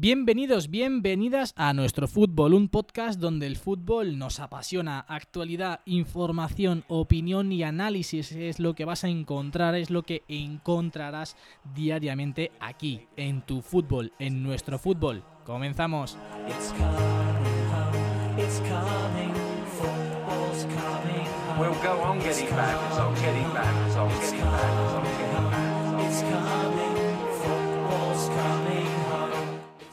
[0.00, 5.00] Bienvenidos, bienvenidas a nuestro fútbol, un podcast donde el fútbol nos apasiona.
[5.00, 11.36] Actualidad, información, opinión y análisis es lo que vas a encontrar, es lo que encontrarás
[11.74, 15.24] diariamente aquí, en tu fútbol, en nuestro fútbol.
[15.44, 16.16] Comenzamos.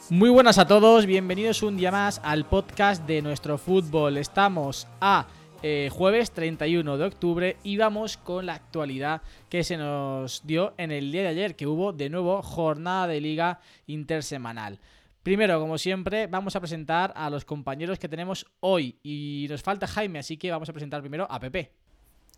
[0.08, 4.18] Muy buenas a todos, bienvenidos un día más al podcast de nuestro fútbol.
[4.18, 5.26] Estamos a
[5.64, 10.92] eh, jueves 31 de octubre y vamos con la actualidad que se nos dio en
[10.92, 13.58] el día de ayer, que hubo de nuevo jornada de liga
[13.88, 14.78] intersemanal.
[15.24, 19.88] Primero, como siempre, vamos a presentar a los compañeros que tenemos hoy y nos falta
[19.88, 21.72] Jaime, así que vamos a presentar primero a Pepe.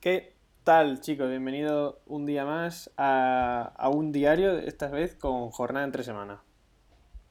[0.00, 1.28] ¿Qué tal, chicos?
[1.28, 6.40] Bienvenido un día más a, a un diario, esta vez con jornada entre semana.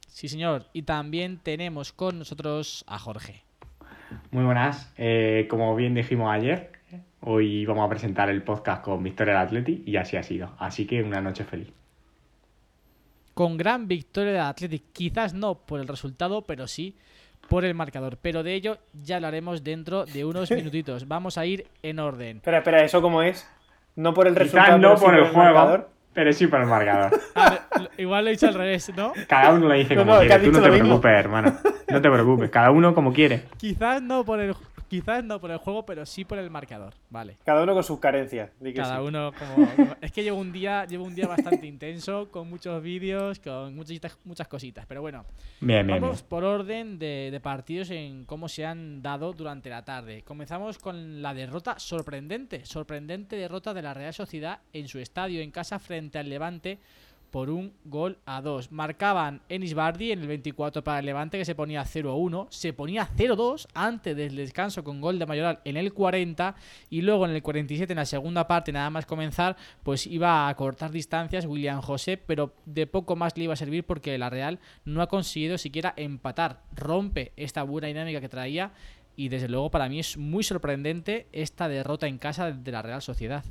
[0.07, 0.65] Sí, señor.
[0.73, 3.43] Y también tenemos con nosotros a Jorge.
[4.31, 4.91] Muy buenas.
[4.97, 6.71] Eh, como bien dijimos ayer,
[7.21, 10.51] hoy vamos a presentar el podcast con Victoria del Atleti y así ha sido.
[10.57, 11.71] Así que una noche feliz.
[13.33, 16.95] Con gran victoria del Athletic, quizás no por el resultado, pero sí
[17.49, 18.17] por el marcador.
[18.21, 21.07] Pero de ello ya lo haremos dentro de unos minutitos.
[21.07, 22.37] Vamos a ir en orden.
[22.37, 23.47] Espera, espera, ¿eso cómo es?
[23.95, 25.65] No por el resultado, no por el, juego.
[25.67, 25.89] Pero
[26.33, 27.19] sí para el marcador.
[27.97, 29.13] igual lo he dicho al revés, ¿no?
[29.27, 30.39] Cada uno lo dice como quiere.
[30.39, 31.53] Tú no te preocupes, hermano.
[31.89, 32.49] No te preocupes.
[32.49, 33.43] Cada uno como quiere.
[33.57, 34.53] Quizás no por el
[34.87, 37.37] Quizás no por el juego, pero sí por el marcador, vale.
[37.43, 38.51] Cada uno con sus carencias.
[38.75, 39.95] Cada uno como...
[40.01, 44.17] es que llevo un día, llevo un día bastante intenso, con muchos vídeos, con muchas,
[44.23, 44.85] muchas cositas.
[44.85, 45.25] Pero bueno,
[45.61, 50.23] vamos por orden de, de, partidos en cómo se han dado durante la tarde.
[50.23, 55.51] Comenzamos con la derrota sorprendente, sorprendente derrota de la Real Sociedad en su estadio en
[55.51, 56.79] casa frente al Levante
[57.37, 58.71] por un gol a dos.
[58.71, 63.07] Marcaban Enis Bardi en el 24 para el Levante que se ponía 0-1, se ponía
[63.15, 66.55] 0-2 antes del descanso con gol de Mayoral en el 40
[66.89, 70.55] y luego en el 47 en la segunda parte nada más comenzar pues iba a
[70.55, 74.57] cortar distancias William José pero de poco más le iba a servir porque la Real
[74.83, 78.71] no ha conseguido siquiera empatar, rompe esta buena dinámica que traía
[79.15, 83.03] y desde luego para mí es muy sorprendente esta derrota en casa de la Real
[83.03, 83.45] Sociedad.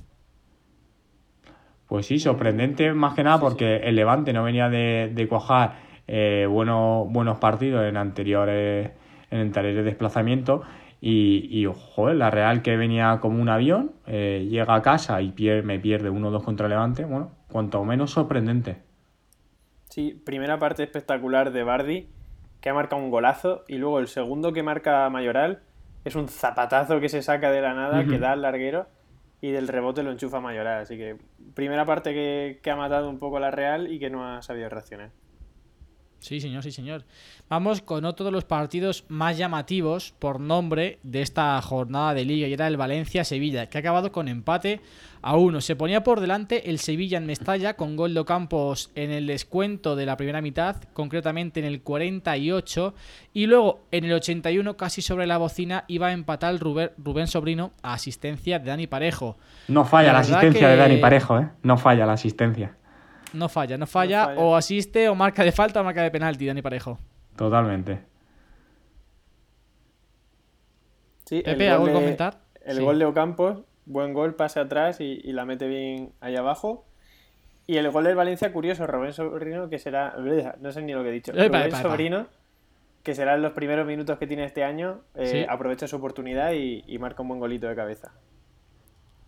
[1.86, 5.76] Pues sí, sorprendente más que nada porque el Levante no venía de, de cuajar
[6.08, 8.90] eh, buenos, buenos partidos en anteriores,
[9.30, 10.62] en anteriores desplazamientos
[11.00, 15.32] y, y joder, la Real que venía como un avión, eh, llega a casa y
[15.62, 18.78] me pierde 1-2 contra Levante, bueno, cuanto menos sorprendente.
[19.88, 22.08] Sí, primera parte espectacular de Bardi,
[22.60, 25.60] que ha marcado un golazo, y luego el segundo que marca Mayoral
[26.04, 28.86] es un zapatazo que se saca de la nada, que da al larguero
[29.40, 30.82] y del rebote lo enchufa Mayoral.
[30.82, 31.16] Así que
[31.54, 34.68] primera parte que, que, ha matado un poco la Real y que no ha sabido
[34.68, 35.10] reaccionar.
[36.26, 37.04] Sí, señor, sí, señor.
[37.48, 42.48] Vamos con otro de los partidos más llamativos por nombre de esta jornada de liga
[42.48, 44.80] y era el Valencia-Sevilla, que ha acabado con empate
[45.22, 45.60] a uno.
[45.60, 49.94] Se ponía por delante el Sevilla en Mestalla con gol de Campos en el descuento
[49.94, 52.92] de la primera mitad, concretamente en el 48,
[53.32, 57.94] y luego en el 81, casi sobre la bocina, iba a empatar Rubén Sobrino a
[57.94, 59.36] asistencia de Dani Parejo.
[59.68, 61.50] No falla la, asistencia de Dani Parejo, ¿eh?
[61.62, 62.74] No falla la asistencia.
[63.36, 66.62] No falla, no falla, O asiste, o marca de falta, o marca de penalti, Dani
[66.62, 66.98] Parejo.
[67.36, 68.00] Totalmente.
[71.26, 72.38] Sí, Pepe, ¿algo que comentar?
[72.64, 76.86] El gol de Ocampos, buen gol, pase atrás y, la mete bien ahí abajo.
[77.66, 80.14] Y el gol del Valencia, curioso, Rubén Sobrino, que será.
[80.60, 81.32] No sé ni lo que he dicho.
[81.32, 82.26] Rubén Sobrino,
[83.02, 86.84] que será en los primeros minutos que tiene este año, eh, aprovecha su oportunidad y,
[86.86, 88.12] y marca un buen golito de cabeza.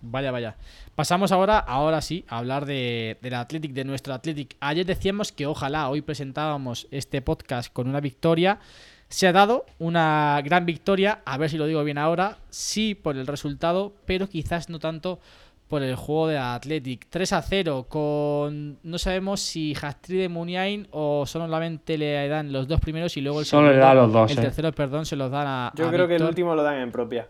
[0.01, 0.57] Vaya, vaya.
[0.95, 4.57] Pasamos ahora, ahora sí, a hablar de, del Athletic, de nuestro Athletic.
[4.61, 8.61] Ayer decíamos que ojalá hoy presentábamos este podcast con una victoria.
[9.09, 13.17] Se ha dado una gran victoria, a ver si lo digo bien ahora, sí por
[13.17, 15.19] el resultado, pero quizás no tanto
[15.67, 17.07] por el juego de Athletic.
[17.09, 18.79] 3 a 0 con...
[18.83, 23.41] No sabemos si Hastri de Muniain o solamente le dan los dos primeros y luego
[23.41, 24.31] el Solo le da los dos.
[24.31, 24.43] El eh.
[24.43, 25.73] tercero, perdón, se los dan a...
[25.75, 27.29] Yo creo que el último lo dan en propia.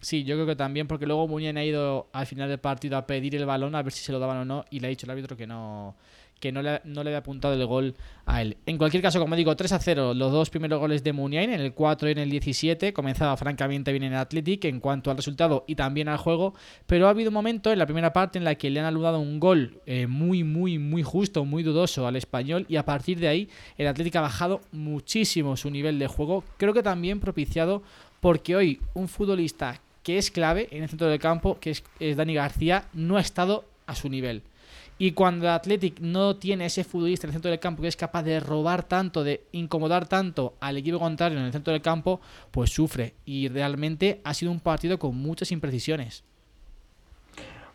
[0.00, 3.06] Sí, yo creo que también, porque luego Munien ha ido al final del partido a
[3.06, 5.06] pedir el balón a ver si se lo daban o no, y le ha dicho
[5.06, 5.94] el árbitro que no
[6.40, 7.94] que no le, no le había apuntado el gol
[8.26, 8.56] a él.
[8.66, 11.60] En cualquier caso, como digo, 3 a 0, los dos primeros goles de Muniain, en
[11.60, 15.18] el 4 y en el 17, comenzaba francamente bien en el Athletic en cuanto al
[15.18, 16.54] resultado y también al juego,
[16.86, 19.20] pero ha habido un momento en la primera parte en la que le han anulado
[19.20, 23.28] un gol eh, muy, muy, muy justo, muy dudoso al español, y a partir de
[23.28, 27.82] ahí el Athletic ha bajado muchísimo su nivel de juego, creo que también propiciado
[28.20, 32.34] porque hoy un futbolista que es clave en el centro del campo, que es, Dani
[32.34, 34.42] García, no ha estado a su nivel.
[34.98, 37.96] Y cuando el Athletic no tiene ese futbolista en el centro del campo que es
[37.96, 42.20] capaz de robar tanto, de incomodar tanto al equipo contrario en el centro del campo,
[42.50, 43.14] pues sufre.
[43.24, 46.22] Y realmente ha sido un partido con muchas imprecisiones.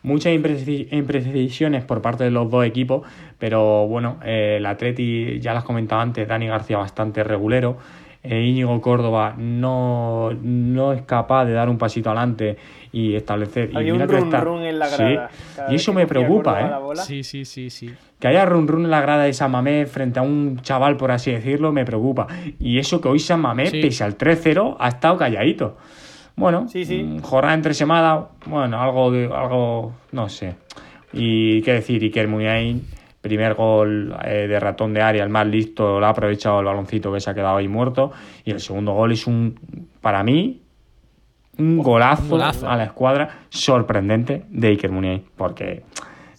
[0.04, 3.08] Muchas imprecisiones por parte de los dos equipos,
[3.40, 7.80] pero bueno, eh, el Atleti, ya las comentaba antes, Dani García bastante regulero.
[8.28, 12.58] Eh, Íñigo Córdoba no, no es capaz de dar un pasito adelante
[12.92, 13.70] y establecer.
[13.72, 15.30] y un run, run en la grada.
[15.70, 16.96] Y eso me preocupa, ¿eh?
[16.96, 17.94] Sí, sí, sí, sí.
[18.20, 21.12] Que haya run run en la grada de San Mamé frente a un chaval, por
[21.12, 22.26] así decirlo, me preocupa.
[22.60, 25.78] Y eso que hoy San Mamé, pese al 3-0, ha estado calladito.
[26.36, 27.04] Bueno, sí, sí.
[27.04, 30.56] Mm, jornada entre semana, bueno, algo, de, algo, no sé.
[31.14, 32.84] Y qué decir, Iker Muniain
[33.26, 37.12] primer gol eh, de ratón de área, el más listo, lo ha aprovechado el baloncito
[37.12, 38.12] que se ha quedado ahí muerto.
[38.44, 40.62] Y el segundo gol es un, para mí,
[41.58, 45.26] un golazo, a la escuadra sorprendente de Iker Muniain.
[45.36, 45.82] Porque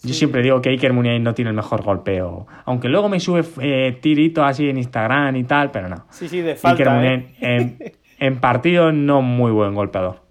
[0.01, 2.47] yo siempre digo que Iker Muniain no tiene el mejor golpeo.
[2.63, 6.05] Aunque luego me sube eh, tiritos así en Instagram y tal, pero no.
[6.09, 6.83] Sí, sí, de falta.
[6.83, 10.21] Iker Muniain en, en partido no muy buen golpeador.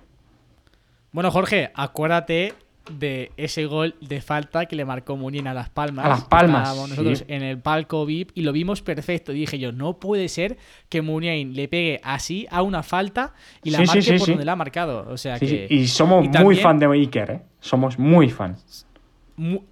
[1.13, 2.55] Bueno, Jorge, acuérdate
[2.91, 6.05] de ese gol de falta que le marcó Munien a Las Palmas.
[6.05, 6.77] A Las Palmas.
[6.89, 9.33] nosotros en el palco VIP y lo vimos perfecto.
[9.33, 10.57] dije yo, no puede ser
[10.89, 14.57] que Munien le pegue así a una falta y la marque por donde la ha
[14.57, 15.07] marcado.
[15.11, 15.67] O sea que...
[15.69, 17.43] Y somos muy fan de Iker, ¿eh?
[17.61, 18.87] Somos muy fans.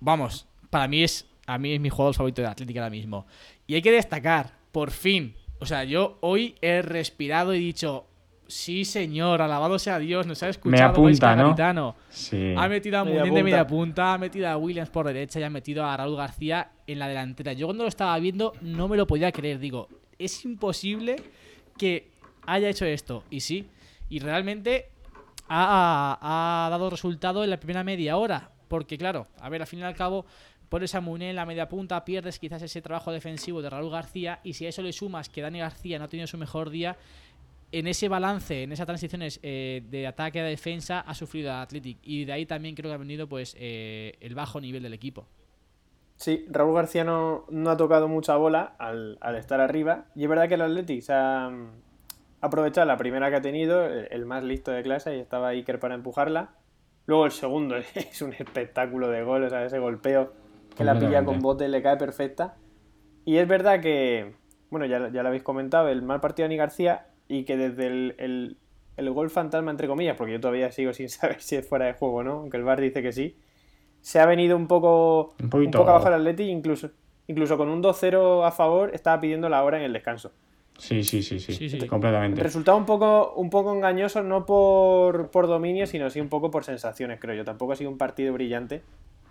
[0.00, 3.26] vamos, para mí es, a mí es mi jugador favorito de Atlético ahora mismo.
[3.67, 5.34] Y hay que destacar, por fin,
[5.64, 8.06] o sea, yo hoy he respirado y dicho,
[8.46, 10.82] Sí, señor, alabado sea Dios, nos ha escuchado.
[10.82, 11.96] Me apunta, ¿no?
[12.11, 12.55] Sí.
[12.56, 15.50] Ha metido a Munien de media punta, ha metido a Williams por derecha y ha
[15.50, 17.55] metido a Raúl García en la delantera.
[17.55, 19.58] Yo cuando lo estaba viendo no me lo podía creer.
[19.58, 19.88] Digo,
[20.19, 21.17] es imposible
[21.79, 22.11] que
[22.46, 23.25] haya hecho esto.
[23.31, 23.69] Y sí,
[24.08, 24.91] y realmente
[25.49, 28.50] ha, dado resultado en la primera media hora.
[28.69, 30.26] Porque claro, a ver, al fin y al cabo,
[30.69, 34.41] pones a Munien en la media punta, pierdes quizás ese trabajo defensivo de Raúl García.
[34.43, 36.96] Y si a eso le sumas que Dani García no ha tenido su mejor día
[37.79, 41.99] en ese balance, en esas transiciones eh, de ataque a defensa, ha sufrido Athletic.
[42.03, 45.26] Y de ahí también creo que ha venido pues eh, el bajo nivel del equipo.
[46.17, 50.05] Sí, Raúl García no, ha tocado mucha bola al, estar arriba.
[50.15, 51.50] Y es verdad que el Athletic se ha
[52.41, 55.97] aprovechado la primera que ha tenido, el, más listo de clase, y estaba Iker para
[55.97, 56.50] empujarla.
[57.06, 60.32] Luego el segundo es un espectáculo de gol, o sea, ese golpeo
[60.77, 62.55] que la pilla con bote le cae perfecta.
[63.25, 64.37] Y es verdad que,
[64.70, 67.87] bueno, ya, ya lo habéis comentado, el mal partido de Ani García y que desde
[67.87, 68.56] el,
[68.97, 71.94] el, gol fantasma, entre comillas, porque yo todavía sigo sin saber si es fuera de
[71.94, 73.37] juego no, aunque el VAR dice que sí,
[74.00, 76.91] se ha venido un poco, un, poco abajo el Atleti, incluso,
[77.26, 80.32] incluso con un 2-0 a favor, estaba pidiendo la hora en el descanso.
[80.76, 82.43] Sí, sí, sí, sí, completamente.
[82.43, 86.65] Resultado un poco, un poco engañoso, no por, por dominio, sino sí un poco por
[86.65, 87.44] sensaciones, creo yo.
[87.44, 88.82] Tampoco ha sido un partido brillante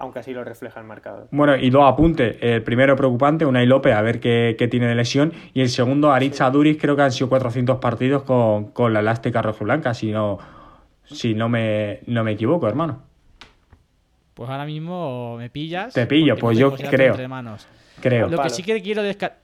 [0.04, 1.28] aunque así lo refleja el marcador.
[1.32, 2.38] Bueno, y dos apuntes.
[2.42, 5.34] El primero preocupante, Unai López, a ver qué, tiene de lesión.
[5.54, 9.94] Y el segundo, Aritz Aduriz, creo que han sido 400 partidos con, la elástica rojo-blanca,
[9.94, 10.40] si no,
[11.06, 13.02] si no me, no me equivoco, hermano.
[14.34, 15.94] Pues ahora mismo me pillas.
[15.94, 17.16] Te pillo, pues yo creo.
[18.04, 19.02] Lo que sí que quiero,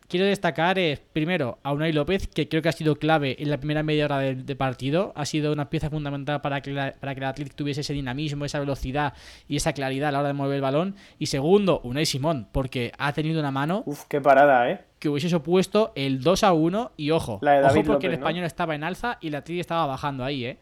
[0.07, 3.57] quiero destacar es, primero, a Unai López, que creo que ha sido clave en la
[3.57, 5.13] primera media hora de, partido.
[5.15, 8.59] Ha sido una pieza fundamental para que, para que el Atlético tuviese ese dinamismo, esa
[8.59, 9.13] velocidad
[9.47, 10.95] y esa claridad a la hora de mover el balón.
[11.19, 13.83] Y segundo, Unai Simón, porque ha tenido una mano.
[13.85, 14.81] Uf, qué parada, ¿eh?
[14.99, 17.39] Que hubiese supuesto el 2 a 1 y ojo.
[17.41, 20.57] ojo porque el español estaba en alza y el Atlético estaba bajando ahí, ¿eh?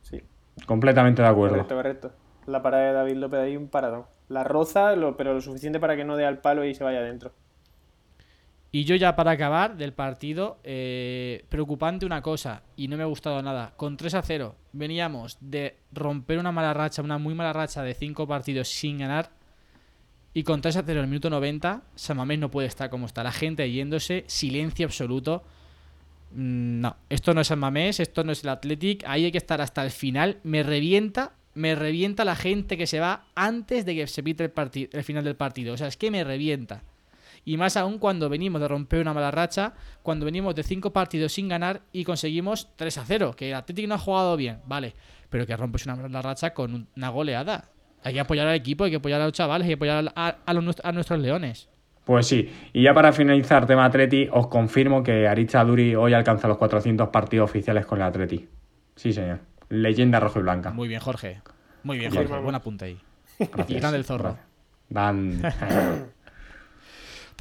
[0.00, 0.22] Sí.
[0.64, 1.56] Completamente de acuerdo.
[1.56, 2.12] Correcto, correcto.
[2.46, 4.04] La parada de David López ahí un paradón.
[4.28, 7.32] La roza, pero lo suficiente para que no dé al palo y se vaya adentro.
[8.74, 13.06] Y yo ya para acabar del partido, eh, preocupante una cosa, y no me ha
[13.06, 13.74] gustado nada.
[13.76, 17.92] Con 3 a 0 veníamos de romper una mala racha, una muy mala racha de
[17.92, 19.30] 5 partidos sin ganar.
[20.32, 23.22] Y con 3 a 0 en el minuto 90, Samamés no puede estar como está.
[23.22, 25.44] La gente yéndose, silencio absoluto.
[26.30, 29.04] Mm, no, esto no es San Mamés, esto no es el Athletic.
[29.06, 30.38] Ahí hay que estar hasta el final.
[30.44, 34.88] Me revienta, me revienta la gente que se va antes de que se pite el,
[34.92, 35.74] el final del partido.
[35.74, 36.82] O sea, es que me revienta.
[37.44, 41.32] Y más aún cuando venimos de romper una mala racha, cuando venimos de cinco partidos
[41.32, 43.34] sin ganar y conseguimos 3 a 0.
[43.36, 44.94] Que el Atlético no ha jugado bien, vale,
[45.28, 47.64] pero que rompes una mala racha con una goleada.
[48.04, 50.36] Hay que apoyar al equipo, hay que apoyar a los chavales, hay que apoyar a,
[50.44, 51.68] a, nuestros leones.
[52.04, 56.48] Pues sí, y ya para finalizar tema Atleti, os confirmo que Aricha Duri hoy alcanza
[56.48, 58.48] los 400 partidos oficiales con el Atleti.
[58.96, 59.40] Sí, señor.
[59.68, 60.70] Leyenda rojo y blanca.
[60.70, 61.40] Muy bien, Jorge.
[61.84, 62.38] Muy bien, Jorge.
[62.38, 62.98] Buen apunte ahí.
[63.68, 64.36] Y grande el zorro.
[64.88, 65.40] Dan.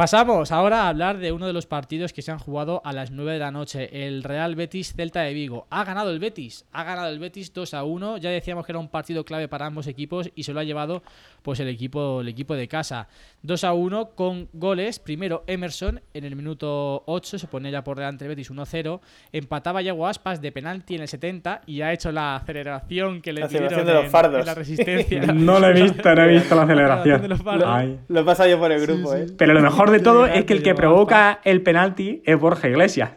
[0.01, 3.11] Pasamos ahora a hablar de uno de los partidos que se han jugado a las
[3.11, 4.07] 9 de la noche.
[4.07, 5.67] El Real Betis Celta de Vigo.
[5.69, 6.65] Ha ganado el Betis.
[6.71, 8.17] Ha ganado el Betis 2 a 1.
[8.17, 11.03] Ya decíamos que era un partido clave para ambos equipos y se lo ha llevado
[11.43, 13.09] pues el equipo, el equipo de casa.
[13.43, 14.97] 2 a 1 con goles.
[14.97, 17.37] Primero Emerson en el minuto 8.
[17.37, 19.01] Se pone ya por delante el Betis 1 0.
[19.31, 23.47] Empataba Yago Aspas de penalti en el 70 y ha hecho la aceleración que le
[23.47, 24.47] dieron de los fardos.
[24.47, 25.21] la resistencia.
[25.31, 27.29] no lo he visto, no he visto la aceleración.
[27.51, 29.27] Lo, lo he pasado yo por el grupo, ¿eh?
[29.37, 33.11] Pero lo mejor de todo es que el que provoca el penalti es Borja Iglesias.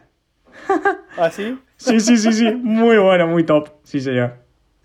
[1.17, 1.57] ¿Ah, sí?
[1.77, 2.51] Sí, sí, sí, sí.
[2.51, 3.69] Muy bueno, muy top.
[3.83, 4.35] Sí, señor.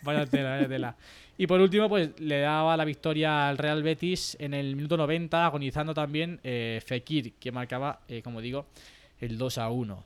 [0.03, 0.97] Vaya tela, vaya tela.
[1.37, 5.47] Y por último, pues le daba la victoria al Real Betis en el minuto 90,
[5.47, 8.67] agonizando también eh, Fekir, que marcaba, eh, como digo,
[9.21, 10.05] el 2 a 1.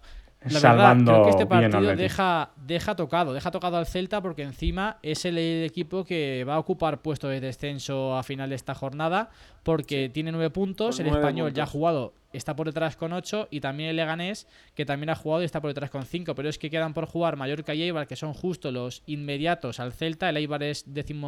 [0.50, 4.42] La Salvando verdad, creo que este partido deja, deja tocado, deja tocado al Celta porque
[4.42, 8.74] encima es el equipo que va a ocupar puesto de descenso a final de esta
[8.74, 9.30] jornada
[9.62, 13.60] porque tiene nueve puntos, el español ya ha jugado, está por detrás con ocho y
[13.60, 16.58] también el Leganés que también ha jugado y está por detrás con cinco, pero es
[16.58, 20.36] que quedan por jugar Mallorca y Eibar que son justo los inmediatos al Celta, el
[20.36, 20.84] Eibar es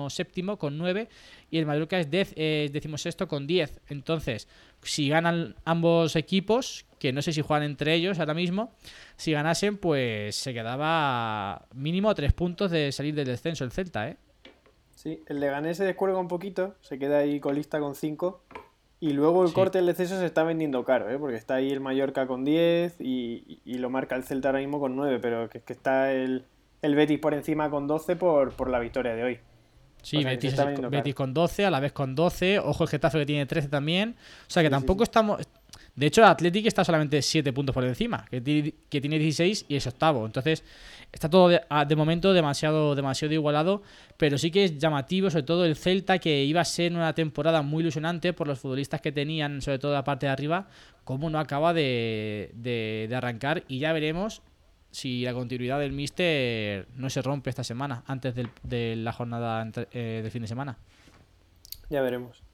[0.09, 1.09] séptimo con nueve
[1.51, 4.49] y el Mallorca es eh, decimosexto con diez, entonces
[4.83, 8.73] si ganan ambos equipos, que no sé si juegan entre ellos ahora mismo,
[9.17, 14.09] si ganasen, pues se quedaba mínimo a tres puntos de salir del descenso el Celta,
[14.09, 14.17] ¿eh?
[14.95, 18.43] Sí, el Leganés se descuelga un poquito, se queda ahí colista con cinco.
[18.99, 21.19] Y luego el corte del descenso se está vendiendo caro, ¿eh?
[21.19, 24.97] porque está ahí el Mallorca con 10 y, lo marca el Celta ahora mismo con
[24.97, 26.47] 9, pero que, que está el,
[26.81, 29.41] el Betis por encima con 12 por, por la victoria de hoy.
[30.07, 30.55] Sí, Betis,
[30.89, 32.61] Betis con 12, a la vez con 12.
[32.61, 34.15] Ojo el Getafe que tiene 13 también.
[34.47, 35.41] O sea que tampoco estamos.
[35.97, 39.77] De hecho, el Athletic está solamente 7 puntos por encima, que, que tiene 16 y
[39.77, 40.27] es octavo.
[40.27, 40.63] Entonces,
[41.11, 43.83] está todo de, momento demasiado, demasiado igualado,
[44.19, 47.63] pero sí que es llamativo, sobre todo el Celta, que iba a ser una temporada
[47.63, 50.69] muy ilusionante por los futbolistas que tenían, sobre todo la parte de arriba,
[51.05, 53.65] como no acaba de, de arrancar.
[53.67, 54.43] Y ya veremos
[54.91, 60.21] si la continuidad del Mister no se rompe esta semana, antes de la jornada eh,
[60.23, 60.79] de fin de semana.
[61.91, 62.46] Ya veremos.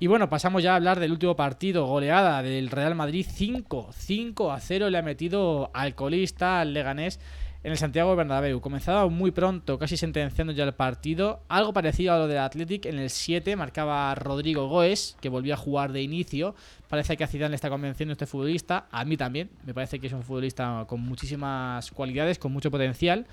[0.00, 4.52] Y bueno, pasamos ya a hablar del último partido, goleada del Real Madrid 5, 5
[4.52, 7.20] a 0 le ha metido al colista, al Leganés
[7.64, 8.60] en el Santiago Bernabéu.
[8.60, 11.40] Comenzaba muy pronto, casi sentenciando ya el partido.
[11.48, 12.84] Algo parecido a lo del Athletic.
[12.84, 16.54] En el 7 marcaba Rodrigo Goes, que volvía a jugar de inicio.
[16.88, 18.86] Parece que a Zidane le está convenciendo este futbolista.
[18.90, 19.48] A mí también.
[19.64, 23.26] Me parece que es un futbolista con muchísimas cualidades, con mucho potencial.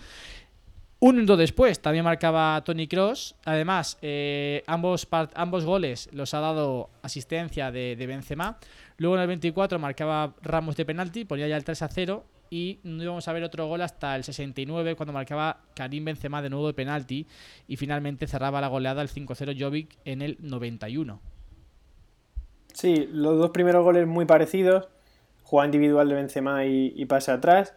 [1.04, 3.36] Un minuto después también marcaba Tony Cross.
[3.44, 8.60] Además, eh, ambos, ambos goles los ha dado asistencia de, de Benzema.
[8.98, 12.80] Luego en el 24 marcaba Ramos de penalti, ponía ya el 3 a 0 y
[12.84, 16.68] no íbamos a ver otro gol hasta el 69 cuando marcaba Karim Benzema de nuevo
[16.68, 17.26] de penalti
[17.68, 21.20] y finalmente cerraba la goleada el 5-0 Jovic en el 91.
[22.74, 24.88] Sí, los dos primeros goles muy parecidos,
[25.42, 27.74] jugada individual de Benzema y, pase atrás,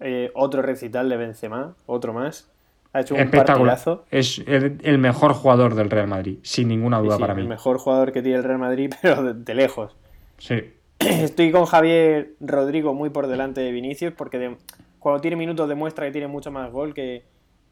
[0.00, 2.51] eh, otro recital de Benzema, otro más.
[2.92, 4.04] Ha hecho un partidazo.
[4.10, 7.42] Es el, mejor jugador del Real Madrid, sin ninguna duda para mí.
[7.42, 9.96] El mejor jugador que tiene el Real Madrid, pero de lejos.
[10.38, 10.74] Sí.
[10.98, 14.56] Estoy con Javier Rodrigo muy por delante de Vinicius porque
[14.98, 17.24] cuando tiene minutos demuestra que tiene mucho más gol que,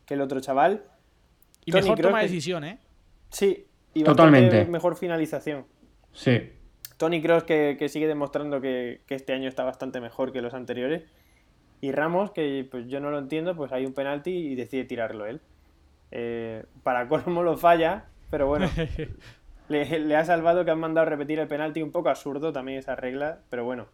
[0.08, 0.82] el otro chaval.
[1.64, 2.80] Y mejor toma de decisión, ¿eh?
[3.30, 4.64] Sí, y Totalmente.
[4.64, 5.64] mejor finalización.
[6.12, 6.50] Sí.
[6.96, 11.04] Tony Cross que, sigue demostrando que, este año está bastante mejor que los anteriores.
[11.80, 15.26] Y Ramos, que pues yo no lo entiendo, pues hay un penalti y decide tirarlo
[15.26, 15.40] él.
[16.10, 18.68] Eh, para colmo lo falla, pero bueno,
[19.68, 22.96] le, ha salvado que han mandado a repetir el penalti, un poco absurdo también esa
[22.96, 23.86] regla, pero bueno,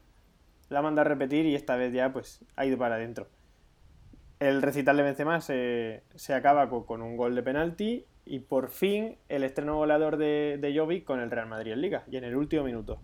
[0.69, 3.29] la ha mandado a repetir y esta vez ya pues ha ido para adentro.
[4.41, 9.17] El recital de Benzema se, se acaba con, un gol de penalti y por fin
[9.29, 12.37] el estreno goleador de, de Jovic con el Real Madrid en Liga y en el
[12.37, 12.99] último minuto.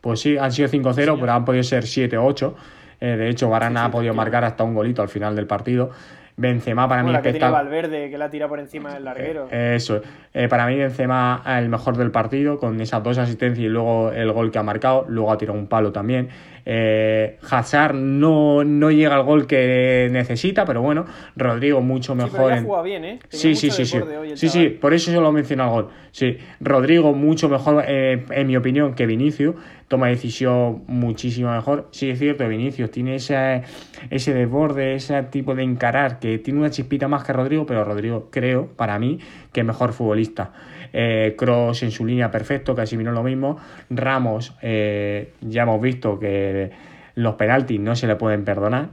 [0.00, 2.54] Pues sí, han sido 5-0, pero han podido ser 7-8.
[3.00, 5.90] Eh, de hecho, Barana ha podido marcar hasta un golito al final del partido.
[6.36, 9.48] Benzema para mí la que tiene Valverde que la tira por encima del larguero.
[9.50, 10.02] Eh, eso.
[10.32, 14.32] Eh, para mí Benzema el mejor del partido con esas dos asistencias y luego el
[14.32, 15.04] gol que ha marcado.
[15.08, 16.28] Luego ha tirado un palo también.
[16.66, 21.04] Eh, Hazard no, no llega al gol que necesita, pero bueno,
[21.36, 22.54] Rodrigo mucho mejor.
[22.54, 23.18] Sí, pero bien, ¿eh?
[23.28, 24.00] sí, sí, sí, sí.
[24.34, 25.88] Sí, sí, por eso yo lo menciono al gol.
[26.10, 29.56] Sí, Rodrigo mucho mejor, eh, en mi opinión, que Vinicius.
[29.88, 31.88] Toma decisión muchísimo mejor.
[31.90, 33.62] Sí, es cierto, Vinicius tiene ese,
[34.08, 38.30] ese desborde, ese tipo de encarar que tiene una chispita más que Rodrigo, pero Rodrigo
[38.30, 39.18] creo, para mí,
[39.52, 40.52] que es mejor futbolista.
[40.90, 43.58] Eh, Cross en su línea perfecto, casi vino lo mismo.
[43.90, 46.70] Ramos, eh, ya hemos visto que
[47.14, 48.88] los penaltis no se le pueden perdonar.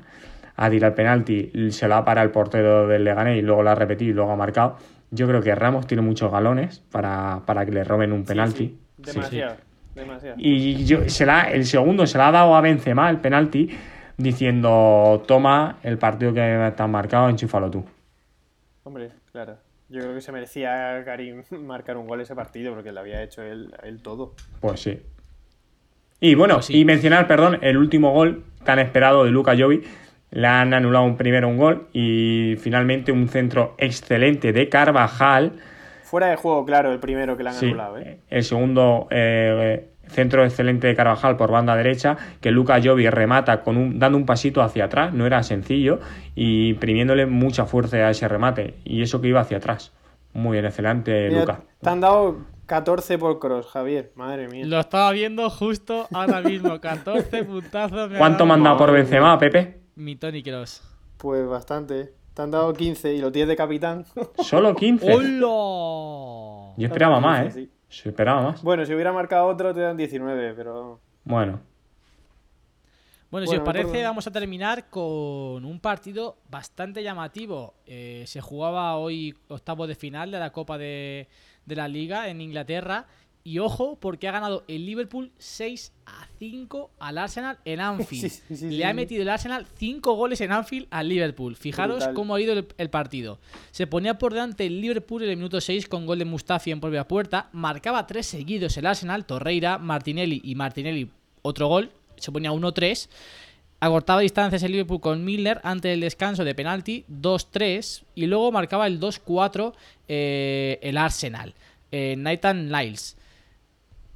[0.58, 3.70] A tirar el penalti, se lo ha parado el portero del Leganés y luego lo
[3.70, 4.76] ha repetido y luego ha marcado.
[5.12, 8.78] Yo creo que Ramos tiene muchos galones para, que le roben un penalti.
[9.96, 10.36] demasiado.
[10.38, 13.70] Y yo, se la, el segundo se la ha dado a Benzema, el penalti,
[14.22, 17.84] diciendo, toma el partido que me está marcado, enchúfalo tú.
[18.84, 19.58] Hombre, claro.
[19.90, 23.42] Yo creo que se merecía Karim marcar un gol ese partido porque lo había hecho
[23.42, 24.34] él, todo.
[24.60, 25.02] Pues sí.
[26.20, 29.84] Y bueno, pues y mencionar, perdón, el último gol tan esperado de Luca Jovi.
[30.34, 35.60] Le han anulado un primero un gol y finalmente un centro excelente de Carvajal.
[36.04, 37.98] Fuera de juego, claro, el primero que le han anulado.
[37.98, 38.20] ¿eh?
[38.30, 43.78] El segundo eh, centro excelente de Carvajal por banda derecha, que Luca Jovi remata con
[43.78, 46.00] un, dando un pasito hacia atrás, no era sencillo,
[46.36, 49.94] y imprimiéndole mucha fuerza a ese remate, y eso que iba hacia atrás.
[50.34, 51.62] Muy bien, excelente, Luca.
[51.82, 52.38] Te han dado
[52.68, 54.66] 14 por cross, Javier, madre mía.
[54.66, 58.12] Lo estaba viendo justo ahora mismo, 14 puntazos.
[58.18, 59.82] ¿Cuánto me han dado por Benzema, Pepe?
[59.96, 60.82] Mi Tony Cross.
[61.18, 62.14] Pues bastante.
[62.34, 64.06] Te han dado 15 y lo tienes de capitán.
[64.40, 65.14] ¿Solo 15?
[65.14, 66.74] ¡Hola!
[66.78, 67.70] Yo esperaba más, ¿eh?
[67.92, 68.64] Se esperaba más.
[68.64, 71.00] Bueno, si hubiera marcado otro te dan 19, pero...
[71.26, 71.60] Bueno.
[73.30, 77.76] Bueno, si os parece, vamos a terminar con un partido bastante llamativo.
[77.86, 81.28] Eh, se jugaba hoy octavo de final de la Copa de,
[81.66, 83.08] de la Liga en Inglaterra
[83.44, 88.32] y ojo, porque ha ganado el Liverpool 6 a 5 al Arsenal en Anfield.
[88.62, 91.56] Le ha metido el Arsenal 5 goles en Anfield al Liverpool.
[91.56, 93.40] Fijaros cómo ha ido el, partido.
[93.72, 96.80] Se ponía por delante el Liverpool en el minuto 6 con gol de Mustafi en
[96.80, 97.50] propia puerta.
[97.52, 101.10] Marcaba tres seguidos el Arsenal, Torreira, Martinelli y Martinelli
[101.42, 101.92] otro gol.
[102.18, 103.10] Se ponía 1-3.
[103.80, 108.04] Acortaba distancias el Liverpool con Milner antes del descanso de penalti, 2-3.
[108.14, 109.74] Y luego marcaba el 2-4
[110.08, 111.56] eh, el Arsenal.
[111.92, 113.18] Eh, Nathan Niles.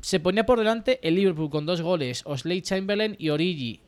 [0.06, 3.82] Se ponía por delante el Liverpool con dos goles, Osley Chamberlain y Origi.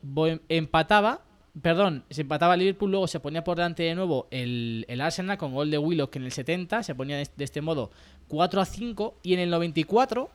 [0.48, 1.20] Empataba,
[1.62, 5.54] perdón, se empataba el Liverpool, luego se ponía por delante de nuevo el, Arsenal con
[5.54, 7.92] gol de Willock en el 70, se ponía de, este modo
[8.26, 10.28] 4 a 5 y en el 94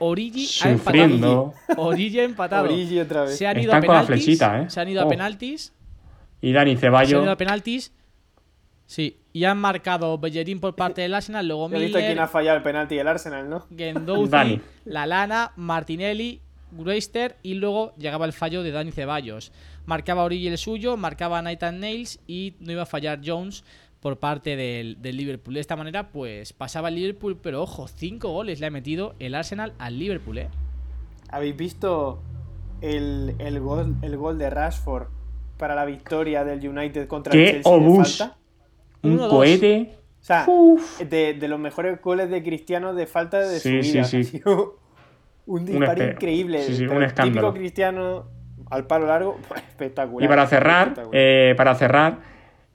[0.00, 1.54] Origi ha empatado.
[1.78, 2.64] Origi ha empatado.
[2.64, 3.38] Origi otra vez.
[3.38, 4.38] Se han ido a penaltis.
[4.38, 4.66] ¿eh?
[4.68, 5.08] Se han ido a oh.
[5.08, 5.72] penaltis.
[6.42, 7.08] Y Dani Ceballos.
[7.08, 7.90] Se han ido a penaltis.
[8.92, 11.84] Sí, y han marcado Bellerín por parte del Arsenal, luego Miller...
[11.84, 13.66] visto quién ha fallado el penalti del Arsenal, ¿no?
[13.74, 19.50] Gendouzi, Lalana, Martinelli, Greister y luego llegaba el fallo de Dani Ceballos.
[19.86, 23.64] Marcaba Origi el suyo, marcaba Nathan Nails y no iba a fallar Jones
[24.00, 25.54] por parte del, Liverpool.
[25.54, 29.34] De esta manera, pues pasaba el Liverpool, pero ojo, cinco goles le ha metido el
[29.34, 30.48] Arsenal al Liverpool, ¿eh?
[31.30, 32.20] ¿Habéis visto
[32.82, 35.06] el, gol, el gol de Rashford
[35.56, 38.41] para la victoria del United contra el Chelsea de falta?
[39.02, 39.96] Un cohete.
[40.20, 40.46] O sea,
[41.00, 44.04] de, de, los mejores goles de Cristiano de falta de su vida.
[44.04, 44.42] Sí, sí.
[45.46, 46.62] un disparo increíble.
[46.62, 48.26] Sí, un típico Cristiano
[48.70, 50.24] al palo largo, espectacular.
[50.24, 52.18] Y para cerrar, eh, para cerrar,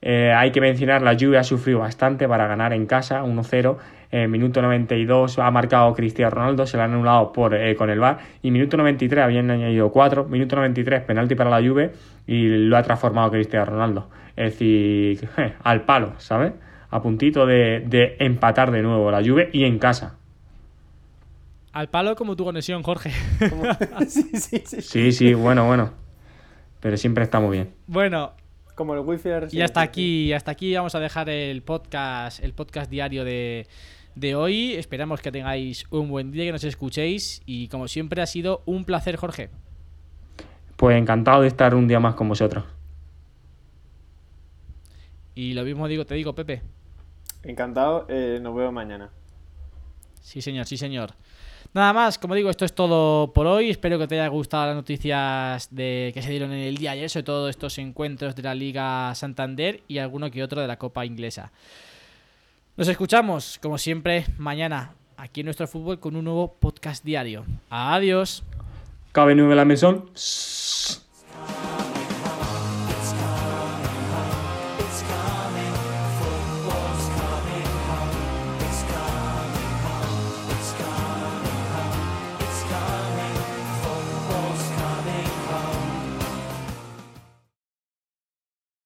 [0.00, 3.76] eh, hay que mencionar la lluvia ha sufrido bastante para ganar en casa 1-0.
[4.10, 7.98] En minuto 92 ha marcado Cristiano Ronaldo, se lo han anulado por, eh, con el
[7.98, 8.18] VAR.
[8.42, 10.24] Y minuto 93 habían añadido 4.
[10.24, 11.90] Minuto 93 penalti para la lluvia
[12.26, 14.08] y lo ha transformado Cristiano Ronaldo.
[14.38, 15.28] Es decir,
[15.64, 16.52] al palo, ¿sabes?
[16.90, 20.16] A puntito de, empatar de nuevo la Juve y en casa.
[21.72, 23.10] Al palo como tu conexión, Jorge.
[24.08, 24.80] sí, sí, sí.
[24.80, 25.90] Sí, sí, bueno, bueno.
[26.78, 27.70] Pero siempre está muy bien.
[27.88, 28.32] Bueno.
[28.76, 32.88] Como el wifi Y hasta aquí, hasta aquí vamos a dejar el podcast, el podcast
[32.88, 33.66] diario de,
[34.14, 34.74] de hoy.
[34.74, 37.42] Esperamos que tengáis un buen día, que nos escuchéis.
[37.44, 39.50] Y como siempre ha sido un placer, Jorge.
[40.76, 42.77] Pues encantado de estar un día más con vosotros.
[45.38, 46.62] Y lo mismo digo, te digo, Pepe.
[47.44, 49.08] Encantado, eh, nos vemos mañana.
[50.20, 51.12] Sí, señor, sí, señor.
[51.72, 53.70] Nada más, como digo, esto es todo por hoy.
[53.70, 57.08] Espero que te haya gustado las noticias de que se dieron en el día ayer,
[57.08, 61.06] sobre todo estos encuentros de la Liga Santander y alguno que otro de la Copa
[61.06, 61.52] Inglesa.
[62.76, 67.44] Nos escuchamos, como siempre, mañana aquí en nuestro fútbol con un nuevo podcast diario.
[67.70, 68.42] Adiós.
[69.12, 70.10] Cabe nueve la mesón.